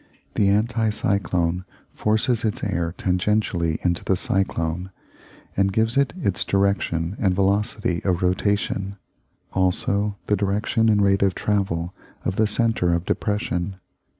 The 0.33 0.49
anti 0.49 0.89
cyclone 0.89 1.63
forces 1.93 2.43
its 2.43 2.63
air 2.63 2.91
tangentially 2.97 3.77
into 3.85 4.03
the 4.03 4.15
cyclone, 4.15 4.89
and 5.55 5.71
gives 5.71 5.95
it 5.95 6.11
its 6.19 6.43
direction 6.43 7.15
and 7.19 7.35
velocity 7.35 8.03
of 8.03 8.23
rotation, 8.23 8.97
also 9.53 10.17
the 10.25 10.35
direction 10.35 10.89
and 10.89 11.03
rate 11.03 11.21
of 11.21 11.35
travel 11.35 11.93
of 12.25 12.37
the 12.37 12.47
centre 12.47 12.95
of 12.95 13.05
depression. 13.05 13.75